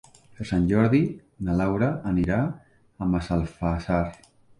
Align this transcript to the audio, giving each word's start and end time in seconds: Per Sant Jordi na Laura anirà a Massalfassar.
Per 0.37 0.45
Sant 0.51 0.63
Jordi 0.69 1.01
na 1.49 1.57
Laura 1.59 1.89
anirà 2.13 2.39
a 3.05 3.09
Massalfassar. 3.13 4.01